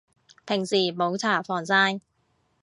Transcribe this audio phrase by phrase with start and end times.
[0.47, 2.01] 平時冇搽防曬